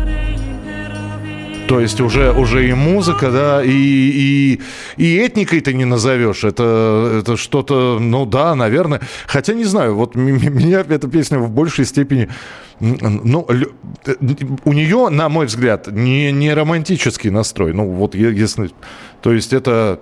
[1.68, 4.62] То есть уже, уже и музыка, да, и, и,
[4.98, 6.44] и этникой ты не назовешь.
[6.44, 9.02] Это, это что-то, ну да, наверное.
[9.26, 12.30] Хотя не знаю, вот меня эта песня в большей степени...
[12.80, 13.48] Ну,
[14.66, 17.74] у нее, на мой взгляд, не, не романтический настрой.
[17.74, 18.70] Ну, вот если...
[19.22, 20.00] То есть это...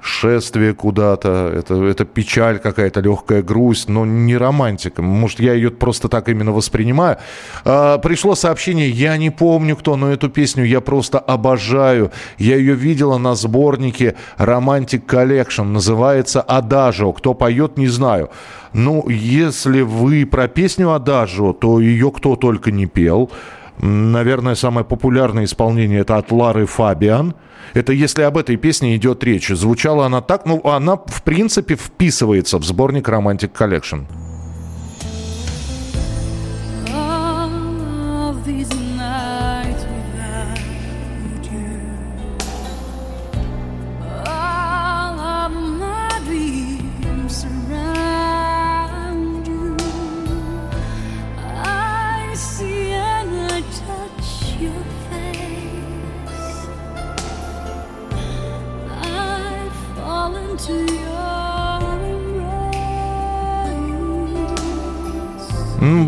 [0.00, 5.02] шествие куда-то, это, это печаль какая-то, легкая грусть, но не романтика.
[5.02, 7.18] Может, я ее просто так именно воспринимаю.
[7.64, 12.12] А, пришло сообщение, я не помню кто, но эту песню я просто обожаю.
[12.38, 17.12] Я ее видела на сборнике Romantic Collection, называется «Адажио».
[17.12, 18.30] Кто поет, не знаю.
[18.72, 23.30] Ну, если вы про песню «Адажио», то ее кто только не пел.
[23.78, 27.34] Наверное, самое популярное исполнение это от Лары Фабиан–
[27.74, 29.48] это если об этой песне идет речь.
[29.48, 34.06] Звучала она так, ну, она, в принципе, вписывается в сборник Romantic Collection.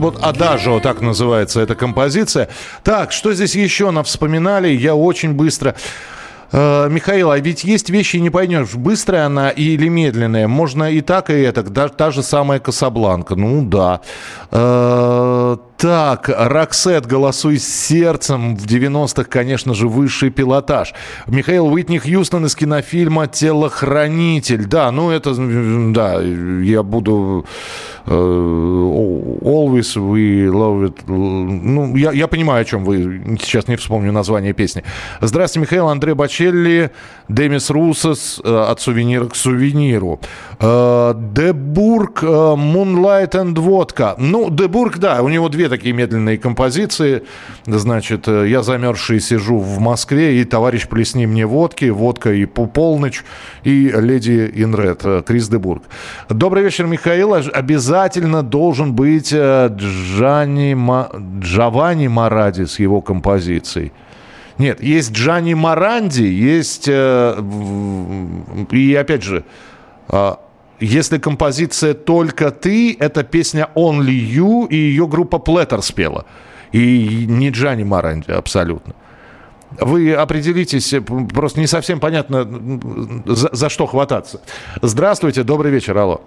[0.09, 2.49] Вот «Адажио» так называется эта композиция.
[2.83, 4.69] Так, что здесь еще нам вспоминали?
[4.69, 5.75] Я очень быстро...
[6.51, 10.49] Э, Михаил, а ведь есть вещи, не поймешь, быстрая она или медленная.
[10.49, 11.63] Можно и так, и это.
[11.63, 13.35] Даже та же самая Касабланка.
[13.35, 14.01] Ну да.
[14.51, 18.57] Э, так, Роксет, голосуй сердцем.
[18.57, 20.93] В 90-х, конечно же, высший пилотаж.
[21.29, 24.67] Михаил Уитни Хьюстон из кинофильма «Телохранитель».
[24.67, 25.35] Да, ну это,
[25.93, 27.47] да, я буду
[28.07, 31.03] uh, Always We Love It.
[31.07, 33.39] Ну, я, я понимаю, о чем вы.
[33.41, 34.83] Сейчас не вспомню название песни.
[35.21, 35.89] Здравствуйте, Михаил.
[35.89, 36.91] Андрей Бачелли,
[37.29, 40.19] Демис Русос э, от сувенира к сувениру.
[40.59, 44.17] Э, Дебург, Moonlight and Vodka.
[44.19, 47.23] Ну, Дебург, да, у него две такие медленные композиции.
[47.67, 53.25] Значит, я замерзший сижу в Москве, и товарищ плесни мне водки, водка и полночь,
[53.65, 55.83] и леди Инред, Крис Дебург.
[56.29, 57.35] Добрый вечер, Михаил.
[57.35, 60.75] Обязательно должен быть Джани,
[61.41, 63.93] Джованни Маради с его композицией.
[64.59, 66.89] Нет, есть Джани Маранди, есть...
[66.89, 67.41] Э,
[68.73, 69.45] и опять же,
[70.09, 70.33] э,
[70.81, 76.25] если композиция «Только ты», это песня «Only You», и ее группа Плеттер спела.
[76.73, 78.95] И не Джани Маранди абсолютно.
[79.81, 80.95] Вы определитесь,
[81.35, 82.47] просто не совсем понятно,
[83.27, 84.41] за, за что хвататься.
[84.81, 86.23] Здравствуйте, добрый вечер, алло.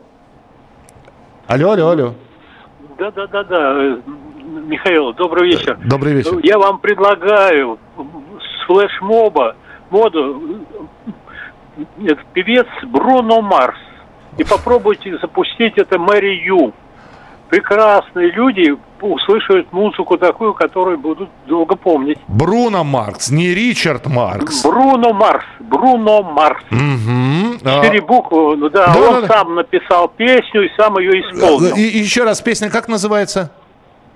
[1.48, 2.14] Алло, алло, алло.
[3.00, 3.98] Да-да-да-да,
[4.68, 5.80] Михаил, добрый вечер.
[5.86, 6.40] Добрый вечер.
[6.44, 9.56] Я вам предлагаю с флешмоба
[9.90, 10.42] моду
[12.04, 13.78] этот певец Бруно Марс.
[14.38, 16.74] И попробуйте запустить это Мэри Ю.
[17.50, 22.18] Прекрасные люди услышат музыку такую, которую будут долго помнить.
[22.30, 24.64] Бруно Маркс, не Ричард Маркс.
[24.64, 25.44] Бруно Марс.
[25.60, 26.64] Бруно Марс.
[26.72, 27.58] Угу.
[27.60, 28.06] Четыре а...
[28.06, 28.56] буквы.
[28.56, 31.76] Ну да, да он да, сам написал песню и сам ее исполнил.
[31.76, 33.52] И, еще раз, песня как называется?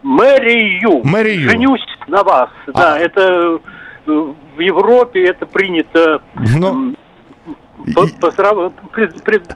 [0.02, 1.02] Мэри Ю.
[1.04, 1.50] Мэри Ю.
[1.50, 2.50] Женюсь на вас.
[2.68, 2.72] А.
[2.72, 3.60] Да, это
[4.06, 6.22] э, в Европе это принято.
[6.36, 6.94] Но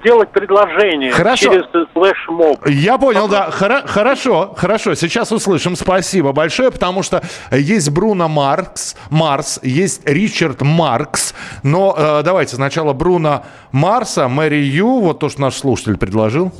[0.03, 1.45] делать предложение хорошо.
[1.45, 2.67] через флешмоб.
[2.67, 3.49] Я понял, да.
[3.51, 4.95] Хорошо, хорошо.
[4.95, 5.75] Сейчас услышим.
[5.75, 11.33] Спасибо большое, потому что есть Бруно Маркс, Марс, есть Ричард Маркс.
[11.63, 16.51] Но э, давайте сначала Бруно Марса, Мэри Ю, вот то, что наш слушатель предложил.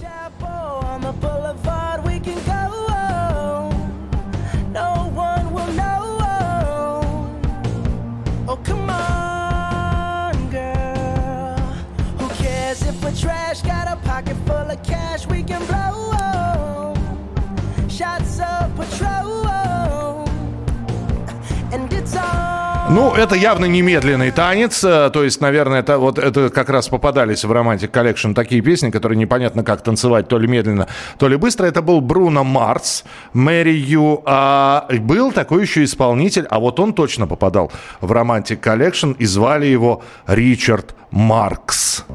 [22.92, 24.84] Ну, это явно немедленный танец.
[24.84, 28.90] Э, то есть, наверное, это вот это как раз попадались в Romantic Collection такие песни,
[28.90, 30.88] которые непонятно как танцевать, то ли медленно,
[31.20, 31.68] то ли быстро.
[31.68, 34.24] Это был Бруно Марс, Мэри Ю.
[34.26, 37.72] А был такой еще исполнитель, а вот он точно попадал
[38.02, 42.06] в Romantic Collection, и звали его Ричард Маркс.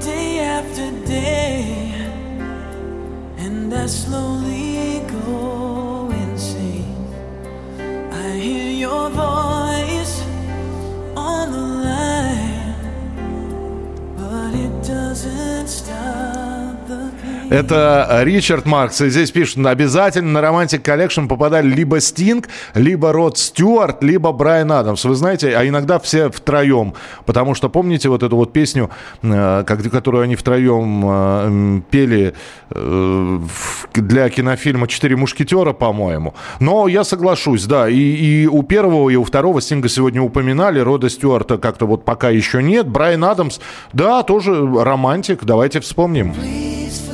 [0.00, 1.94] Day after day,
[3.38, 4.63] and I slowly
[15.14, 16.73] doesn't stop.
[17.54, 19.00] Это Ричард Маркс.
[19.00, 24.72] И здесь пишут, обязательно на Romantic Collection попадали либо Стинг, либо Род Стюарт, либо Брайан
[24.72, 25.04] Адамс.
[25.04, 26.94] Вы знаете, а иногда все втроем.
[27.26, 28.90] Потому что помните вот эту вот песню,
[29.22, 32.34] э, которую они втроем э, пели
[32.70, 33.40] э,
[33.94, 36.34] для кинофильма «Четыре мушкетера», по-моему.
[36.58, 37.88] Но я соглашусь, да.
[37.88, 40.80] И, и у первого, и у второго Стинга сегодня упоминали.
[40.80, 42.88] Рода Стюарта как-то вот пока еще нет.
[42.88, 43.60] Брайан Адамс,
[43.92, 45.44] да, тоже романтик.
[45.44, 46.32] Давайте вспомним.
[46.32, 47.13] Please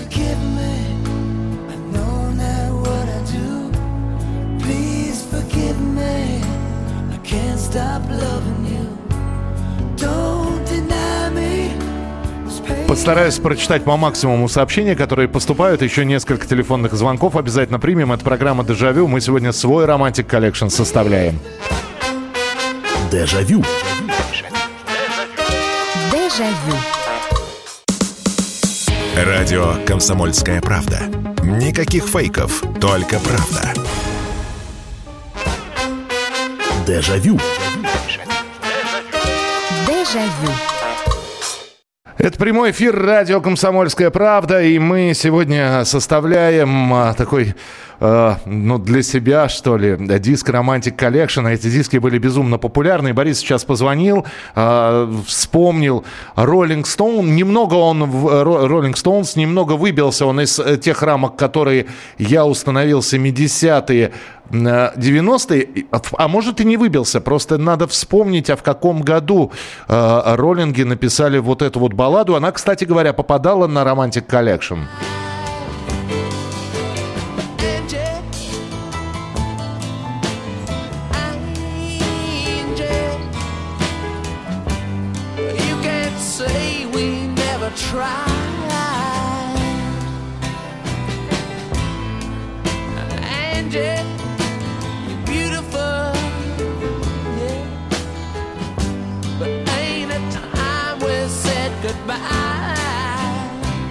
[12.90, 15.80] Постараюсь прочитать по максимуму сообщения, которые поступают.
[15.80, 18.10] Еще несколько телефонных звонков обязательно примем.
[18.12, 19.06] Это программа «Дежавю».
[19.06, 21.38] Мы сегодня свой Romantic Collection составляем.
[23.12, 23.62] Дежавю.
[26.10, 26.76] Дежавю.
[29.14, 31.02] Радио «Комсомольская правда».
[31.44, 33.72] Никаких фейков, только правда.
[36.88, 37.38] Дежавю.
[39.86, 40.69] Дежавю.
[42.22, 47.54] Это прямой эфир радио «Комсомольская правда», и мы сегодня составляем а, такой,
[48.00, 51.46] э, ну, для себя, что ли, диск «Romantic Collection».
[51.46, 53.12] Эти диски были безумно популярны.
[53.14, 56.04] Борис сейчас позвонил, э, вспомнил
[56.36, 57.34] «Rolling Stone».
[57.34, 61.86] Немного он, в «Rolling Stones», немного выбился он из э, тех рамок, которые
[62.18, 64.12] я установил 70-е,
[64.50, 69.52] э, 90-е, а может и не выбился, просто надо вспомнить, а в каком году
[69.88, 72.34] э, роллинги написали вот эту вот балладу.
[72.34, 74.80] Она, кстати говоря, попадала на Romantic Collection.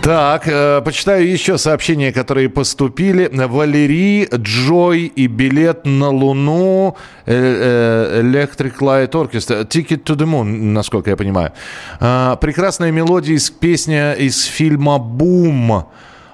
[0.09, 3.29] Так, э, почитаю еще сообщения, которые поступили.
[3.31, 6.95] Валерий, Джой и билет на Луну,
[7.27, 7.35] э,
[8.15, 11.51] э, Electric Light Orchestra, Ticket to the Moon, насколько я понимаю.
[11.99, 15.71] А, прекрасная мелодия из песня из фильма «Бум».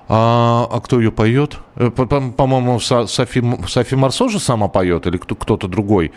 [0.07, 1.57] А, а кто ее поет?
[1.75, 6.13] Э, по- по- По-моему, Со- Софи, Софи Марсо же сама поет или кто- кто-то другой?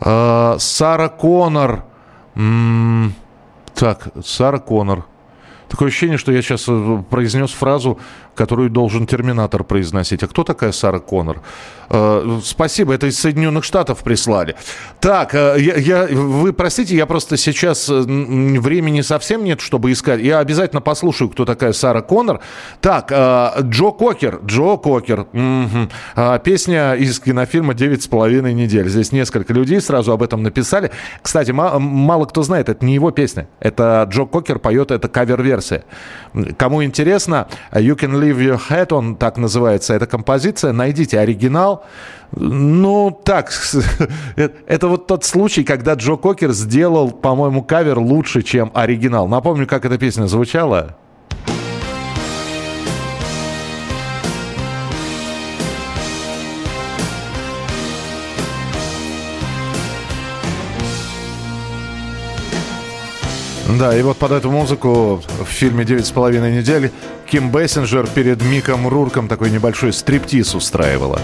[0.00, 1.84] А, Сара Коннор.
[2.36, 3.12] М,
[3.74, 5.04] Так, Сара Коннор.
[5.76, 6.70] Такое ощущение, что я сейчас
[7.10, 7.98] произнес фразу,
[8.34, 10.22] которую должен Терминатор произносить.
[10.22, 11.42] А кто такая Сара Коннор?
[11.90, 14.56] Э, спасибо, это из Соединенных Штатов прислали.
[15.00, 20.20] Так, э, я, я- вы простите, я просто сейчас э, времени совсем нет, чтобы искать.
[20.22, 22.40] Я обязательно послушаю, кто такая Сара Коннор.
[22.80, 24.40] Так, э, Джо Кокер.
[24.46, 25.26] Джо Кокер.
[26.14, 28.88] А, Песня из кинофильма «Девять с половиной недель».
[28.88, 30.90] Здесь несколько людей сразу об этом написали.
[31.20, 33.46] Кстати, ма- мало кто знает, это не его песня.
[33.60, 35.65] Это Джо Кокер поет, это кавер-версия.
[36.58, 40.72] Кому интересно, «You Can Leave Your Head On», так называется эта композиция.
[40.72, 41.84] Найдите оригинал.
[42.32, 43.52] Ну, так,
[44.36, 49.28] э, это вот тот случай, когда Джо Кокер сделал, по-моему, кавер лучше, чем оригинал.
[49.28, 50.96] Напомню, как эта песня звучала.
[63.68, 66.92] Да, и вот под эту музыку в фильме «Девять с половиной недель»
[67.28, 71.20] Ким Бессинджер перед Миком Рурком такой небольшой стриптиз устраивала.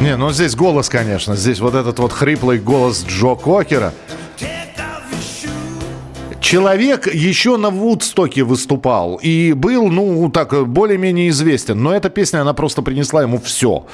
[0.00, 1.36] Не, ну здесь голос, конечно.
[1.36, 3.92] Здесь вот этот вот хриплый голос Джо Кокера.
[6.48, 11.82] Человек еще на Вудстоке выступал и был, ну, так, более-менее известен.
[11.82, 13.84] Но эта песня, она просто принесла ему все.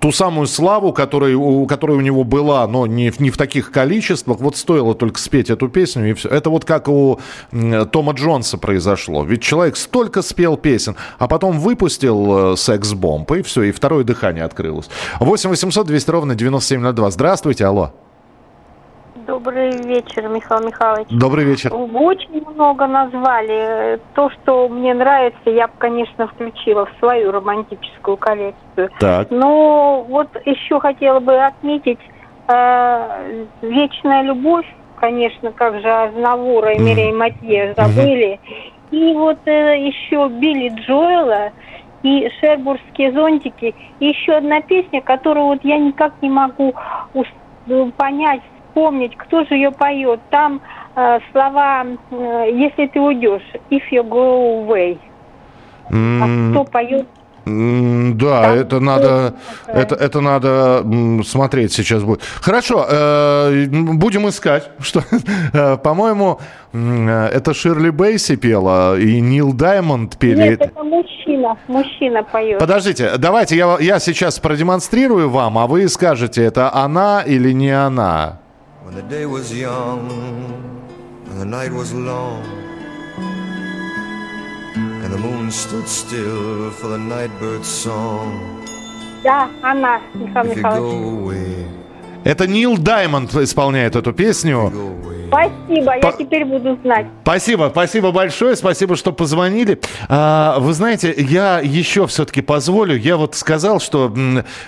[0.00, 3.70] Ту самую славу, которой, у, которая у него была, но не, в- не в таких
[3.70, 4.40] количествах.
[4.40, 6.30] Вот стоило только спеть эту песню, и все.
[6.30, 7.20] Это вот как у
[7.92, 9.22] Тома Джонса произошло.
[9.24, 14.44] Ведь человек столько спел песен, а потом выпустил э, секс-бомб, и все, и второе дыхание
[14.44, 14.88] открылось.
[15.20, 17.10] 8 800 200 ровно 9702.
[17.10, 17.92] Здравствуйте, алло.
[19.28, 21.08] Добрый вечер, Михаил Михайлович.
[21.10, 21.70] Добрый вечер.
[21.70, 24.00] Вы очень много назвали.
[24.14, 28.88] То, что мне нравится, я бы, конечно, включила в свою романтическую коллекцию.
[28.98, 29.30] Так.
[29.30, 31.98] Но вот еще хотела бы отметить
[32.48, 34.64] э, «Вечная любовь»,
[34.98, 38.40] конечно, как же Азнавура и Мирей Матье забыли.
[38.90, 41.50] И вот э, еще Билли Джоэла
[42.02, 43.74] и Шербургские зонтики.
[44.00, 46.74] И еще одна песня, которую вот я никак не могу
[47.98, 48.40] понять,
[48.78, 50.20] вспомнить, кто же ее поет.
[50.30, 50.60] Там
[50.96, 54.98] э, слова э, «Если ты уйдешь», «If you go away».
[55.90, 57.06] А кто поет?
[57.46, 60.84] Да, это надо, это, это надо
[61.24, 62.22] смотреть сейчас будет.
[62.42, 64.70] Хорошо, э, будем искать.
[64.80, 65.02] Что,
[65.54, 66.40] э, по-моему,
[66.74, 70.50] э, это Ширли Бейси пела и Нил Даймонд пели.
[70.50, 72.58] Нет, это мужчина, мужчина поет.
[72.58, 78.40] Подождите, давайте я, я сейчас продемонстрирую вам, а вы скажете, это она или не она.
[78.84, 80.08] When the day was young
[81.26, 82.42] and the night was long
[84.76, 88.32] and the moon stood still for the nightbird's song.
[89.22, 91.66] Да, она, Михаил Михайлович.
[92.24, 94.70] Это Нил Даймонд исполняет эту песню.
[95.28, 97.06] Спасибо, я теперь буду знать.
[97.22, 99.78] Спасибо, спасибо большое, спасибо, что позвонили.
[100.08, 104.14] А, вы знаете, я еще все-таки позволю, я вот сказал, что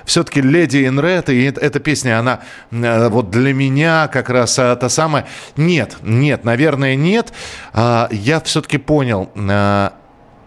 [0.04, 2.40] все-таки «Леди in Red», и эт- эта песня, она
[2.70, 5.26] м, вот для меня как раз а, та самая...
[5.56, 7.32] Нет, нет, наверное, нет.
[7.72, 9.94] А, я все-таки понял, а,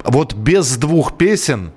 [0.03, 1.71] вот без двух песен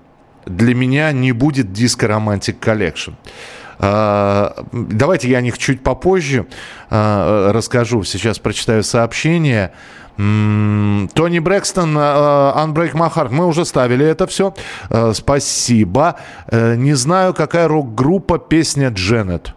[0.44, 3.14] для меня не будет диско Romantic Collection.
[3.14, 6.46] А, Давайте я о них чуть попозже
[6.90, 8.04] а, расскажу.
[8.04, 9.72] Сейчас прочитаю сообщение.
[10.16, 13.28] Тони Брэкстон, а, Unbreak My Heart.
[13.30, 14.54] Мы уже ставили это все.
[14.88, 16.16] А, Спасибо.
[16.48, 19.54] Э, Не знаю, какая рок-группа песня Дженнет.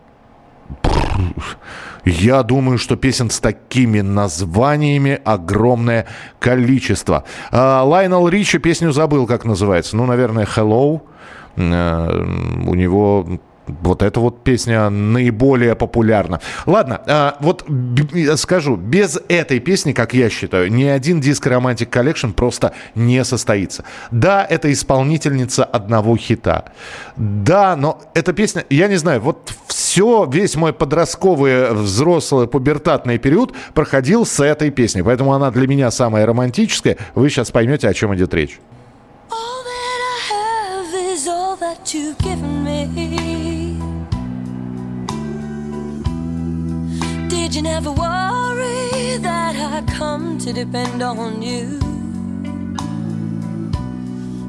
[2.06, 6.08] Я думаю, что песен с такими названиями огромное
[6.40, 7.24] количество.
[7.52, 9.96] А, Лайнел Ричи песню забыл, как называется.
[9.96, 11.02] Ну, наверное, Hello.
[11.56, 12.26] Э,
[12.68, 13.40] У него
[13.82, 16.40] вот эта вот песня наиболее популярна.
[16.66, 17.66] Ладно, а, вот
[18.36, 23.84] скажу, без этой песни, как я считаю, ни один диск Romantic Collection просто не состоится.
[24.12, 26.66] Да, это исполнительница одного хита.
[27.16, 33.54] Да, но эта песня, я не знаю, вот все, весь мой подростковый, взрослый, пубертатный период
[33.74, 35.04] проходил с этой песней.
[35.04, 36.98] Поэтому она для меня самая романтическая.
[37.16, 38.60] Вы сейчас поймете, о чем идет речь.
[40.80, 43.29] Love is all that you've given me.
[47.50, 51.80] Did you never worry that I come to depend on you?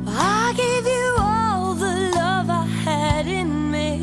[0.06, 4.02] I gave you all the love I had in me.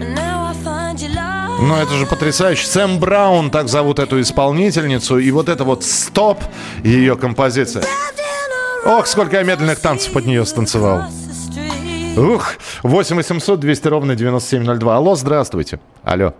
[0.00, 1.60] And now I find you love.
[1.60, 2.64] Ну, это же потрясающе.
[2.64, 5.18] Сэм Браун, так зовут эту исполнительницу.
[5.18, 6.38] И вот это вот «Стоп»
[6.84, 7.84] ее композиция.
[8.84, 11.06] Ох, сколько я медленных танцев под нее станцевал.
[12.16, 12.44] Ух,
[12.82, 14.96] 8 800 200 ровно 9702.
[14.96, 15.78] Алло, здравствуйте.
[16.04, 16.32] Алло.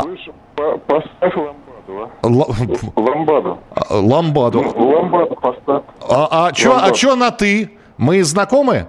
[0.00, 2.26] Слышь, по- поставь ламбаду, а?
[2.26, 2.46] Ла-
[2.96, 3.58] Ламбаду.
[3.74, 4.62] а, Ламбаду.
[4.62, 5.82] Ну, ламбаду поставь.
[6.08, 6.94] А, а, чё, а Ламбаду.
[6.94, 7.70] чё на «ты»?
[7.96, 8.86] Мы знакомы?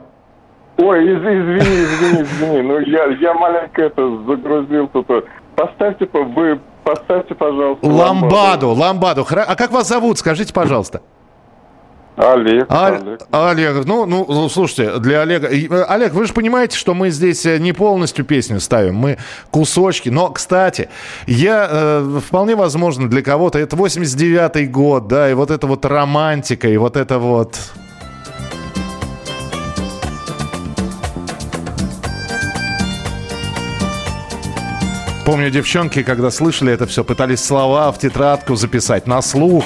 [0.77, 2.61] Ой, из- извини, извини, извини.
[2.61, 5.07] Ну, я, я маленько это загрузил тут.
[5.55, 9.21] Поставьте, по- вы поставьте, пожалуйста, Ламбаду, ламбаду.
[9.23, 10.19] Хра- А как вас зовут?
[10.19, 11.01] Скажите, пожалуйста.
[12.17, 13.21] Олег, А- Олег.
[13.29, 15.49] Олег, ну, ну, слушайте, для Олега...
[15.49, 19.19] э, Олег, вы же понимаете, что мы здесь э, не полностью песню ставим, мы
[19.51, 20.09] кусочки.
[20.09, 20.89] Но, кстати,
[21.27, 26.67] я, э, вполне возможно, для кого-то это 89-й год, да, и вот это вот романтика,
[26.67, 27.55] и вот это вот...
[35.23, 39.65] Помню, девчонки, когда слышали это все, пытались слова в тетрадку записать на слух.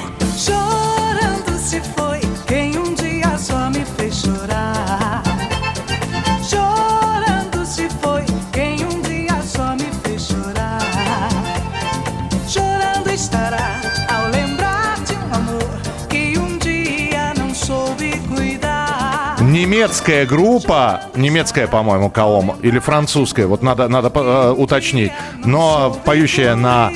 [19.72, 25.12] Немецкая группа, немецкая, по-моему, Каом, или французская, вот надо, надо э, уточнить,
[25.46, 26.92] но поющая на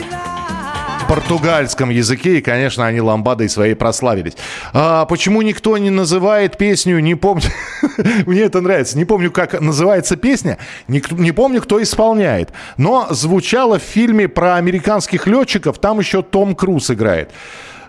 [1.09, 4.35] португальском языке, и, конечно, они ламбадой своей прославились.
[4.75, 7.45] А почему никто не называет песню, не помню,
[8.27, 13.79] мне это нравится, не помню, как называется песня, не, не помню, кто исполняет, но звучало
[13.79, 17.31] в фильме про американских летчиков, там еще Том Круз играет.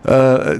[0.04, 0.58] Э,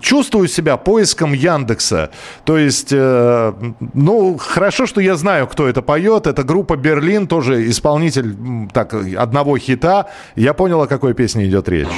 [0.00, 2.10] чувствую себя поиском Яндекса.
[2.44, 3.52] То есть, э,
[3.94, 6.26] ну, хорошо, что я знаю, кто это поет.
[6.26, 8.34] Это группа Берлин, тоже исполнитель
[8.72, 10.06] так, одного хита.
[10.36, 11.88] Я понял, о какой песне идет речь.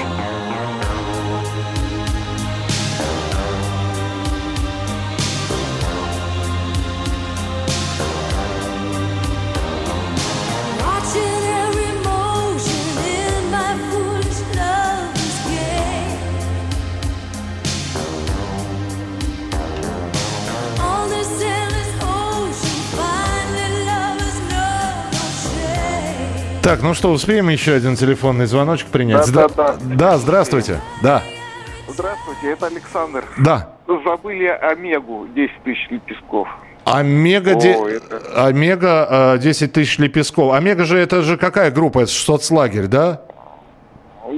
[26.62, 29.30] Так, ну что, успеем еще один телефонный звоночек принять?
[29.32, 30.80] Да, Здра- да, Да, здравствуйте.
[31.02, 31.22] Да.
[31.88, 33.24] Здравствуйте, это Александр.
[33.38, 33.70] Да.
[34.04, 36.48] Забыли Омегу 10 тысяч лепестков.
[36.84, 40.52] Омега, де- О, это- Омега э, 10 тысяч лепестков.
[40.54, 42.00] Омега же это же какая группа?
[42.00, 43.22] Это соцлагерь, да?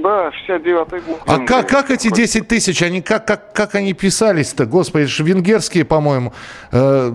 [0.03, 1.21] Да, 69-й год.
[1.25, 4.65] А как, как эти 10 тысяч, они как, как, как они писались-то?
[4.65, 6.33] Господи, это же венгерские, по-моему.
[6.71, 7.11] Э,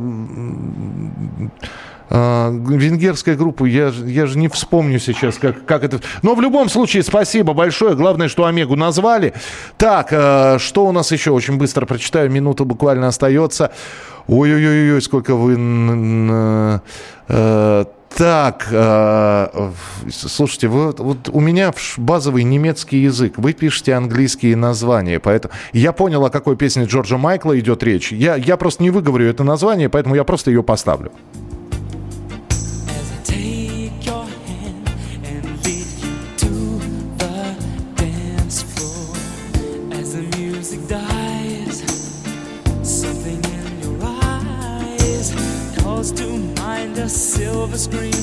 [2.11, 6.01] э, венгерская группа, я, я же не вспомню сейчас, как, как это...
[6.23, 7.95] Но в любом случае, спасибо большое.
[7.95, 9.33] Главное, что Омегу назвали.
[9.79, 11.31] Так, э, что у нас еще?
[11.31, 13.73] Очень быстро прочитаю, минута буквально остается.
[14.27, 15.57] Ой-ой-ой, сколько вы...
[17.29, 17.85] э,
[18.17, 19.71] так, э,
[20.11, 26.25] слушайте, вот- вот у меня базовый немецкий язык, вы пишете английские названия, поэтому я понял,
[26.25, 28.13] о какой песне Джорджа Майкла идет речь.
[28.13, 31.13] Я, я просто не выговорю это название, поэтому я просто ее поставлю.
[47.71, 48.14] Silver screen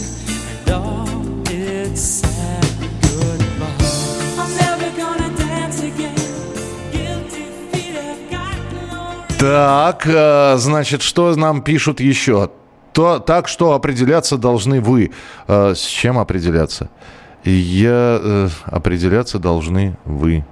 [0.65, 2.65] and all its sad
[3.01, 3.67] goodbye.
[4.39, 6.15] I'm never gonna dance again.
[6.91, 12.49] Guilty feet have got no Так, э, значит, что нам пишут еще?
[12.93, 15.11] То, так что определяться должны вы.
[15.47, 16.89] Э, С чем определяться?
[17.43, 20.43] Я э, определяться должны вы.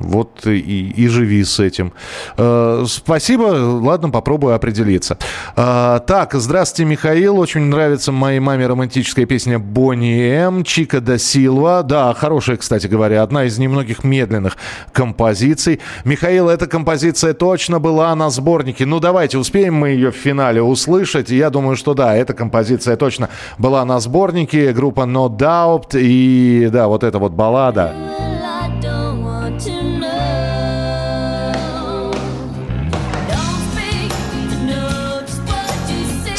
[0.00, 1.92] Вот и, и живи с этим.
[2.36, 3.42] Э, спасибо,
[3.82, 5.18] ладно, попробую определиться.
[5.56, 7.38] Э, так, здравствуйте, Михаил.
[7.38, 10.64] Очень нравится моей маме романтическая песня Бонни М.
[10.64, 11.82] Чика да Силва.
[11.82, 14.56] Да, хорошая, кстати говоря, одна из немногих медленных
[14.92, 15.80] композиций.
[16.04, 18.86] Михаил, эта композиция точно была на сборнике.
[18.86, 21.30] Ну, давайте, успеем мы ее в финале услышать.
[21.30, 23.28] Я думаю, что да, эта композиция точно
[23.58, 24.72] была на сборнике.
[24.72, 25.98] Группа No Doubt.
[25.98, 27.94] И да, вот эта вот баллада.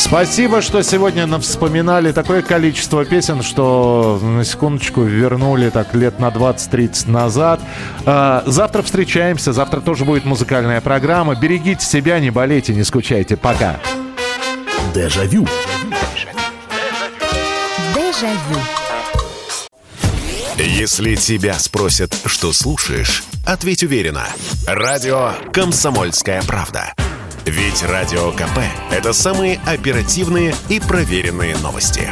[0.10, 6.30] Спасибо, что сегодня нам вспоминали такое количество песен, что на секундочку вернули так лет на
[6.30, 7.60] 20-30 назад.
[8.08, 11.36] А, Завтра встречаемся, завтра тоже будет музыкальная программа.
[11.36, 13.38] Берегите себя, не болейте, не скучайте.
[13.38, 13.80] Пока.
[14.96, 15.48] Дежавю.
[17.94, 18.60] Дежавю.
[20.58, 24.26] Если тебя спросят, что слушаешь, ответь уверенно.
[24.66, 26.96] Радио «Комсомольская правда».
[27.50, 28.60] Ведь Радио КП–
[28.92, 32.12] это самые оперативные и проверенные новости.